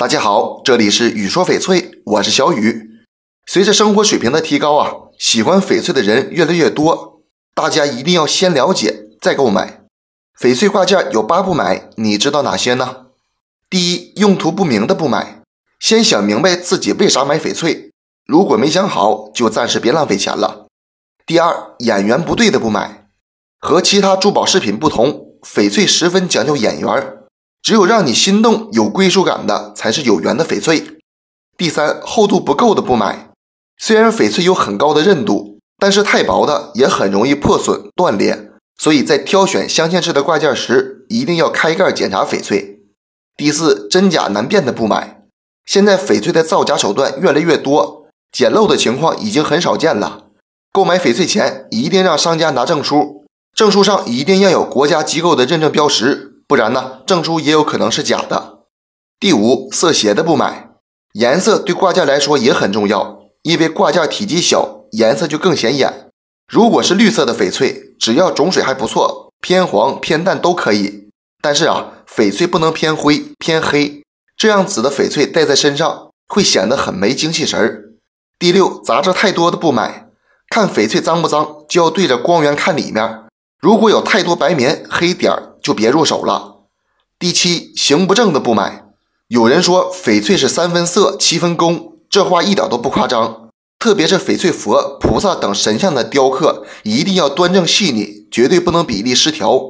[0.00, 2.88] 大家好，这里是雨说翡翠，我是小雨。
[3.44, 7.20] 随着生活水平的提高啊，喜欢翡翠的人越来越多，
[7.54, 9.82] 大家一定要先了解再购买。
[10.40, 13.08] 翡翠挂件有八不买，你知道哪些呢？
[13.68, 15.42] 第一，用途不明的不买，
[15.78, 17.90] 先想明白自己为啥买翡翠，
[18.26, 20.68] 如果没想好，就暂时别浪费钱了。
[21.26, 23.06] 第二，眼缘不对的不买，
[23.58, 27.19] 和其他珠宝饰品不同，翡翠十分讲究眼缘。
[27.70, 30.98] 只有让你心动、有归属感的，才是有缘的翡翠。
[31.56, 33.30] 第三，厚度不够的不买。
[33.78, 42.80] 虽然翡翠有很高的韧度，但是太薄的也很容易破损断裂，所以在挑选镶嵌式的挂件时，一定要开盖检查翡翠。
[43.36, 45.22] 第四，真假难辨的不买。
[45.64, 50.24] 现在翡翠的造假手段越来越多，捡漏的情况已经很少见了。
[50.72, 56.29] 购买翡翠前，一定让商家拿证书，证书上一定要有国家机构的认证标识。
[56.50, 58.64] 不然呢，证书也有可能是假的。
[59.20, 60.70] 第五，色鞋的不买，
[61.12, 66.08] 颜色对挂件来说也很重要，因为挂件体积小，颜色就更显眼。
[66.48, 71.10] 如果是绿色的翡翠，只要种水还不错，偏黄偏淡都可以。
[71.40, 74.02] 但是啊，翡翠不能偏灰偏黑，
[74.36, 77.90] 这样子的翡翠戴在身上会显得很没精气神儿。
[78.40, 80.08] 第六，杂质太多的不买，
[80.48, 83.22] 看翡翠脏不脏，就要对着光源看里面，
[83.60, 85.49] 如果有太多白棉黑点儿。
[85.62, 86.66] 就别入手了。
[87.18, 88.84] 第七，行不正的不买。
[89.28, 93.48] 有人说翡翠是三分色七分工，这话一点都不夸张。
[93.78, 99.60] 特别是翡翠佛、菩萨等神像的雕刻，一定要端正细腻，绝对不能比例失调。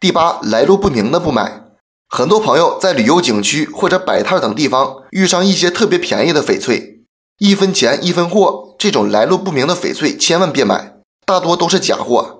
[0.00, 1.64] 第八，来路不明的不买。
[2.08, 7.04] 很多朋友在旅游景区或者摆摊等地方遇上一些特别便宜的翡翠，
[7.38, 12.35] 一分钱一分货，这种来路不明的翡翠千万别买，大多都是假货。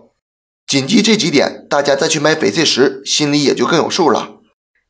[0.67, 4.39] 谨记这几点，大家再去买翡翠时，心里也就更有数了。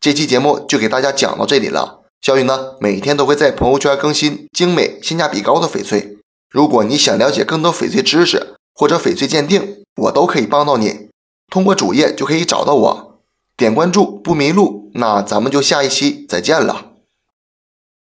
[0.00, 2.00] 这期节目就给大家讲到这里了。
[2.22, 6.16] 小雨呢，每天都会在朋友圈更新精美、性价比高的翡翠。
[6.50, 11.10] 如果你想了解更多翡翠知识或者翡翠鉴定，我都可以帮到你。
[11.50, 13.20] 通过主页就可以找到我，
[13.54, 14.90] 点关注不迷路。
[14.94, 16.85] 那咱们就下一期再见了。